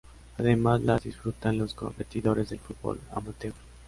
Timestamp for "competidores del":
1.75-2.57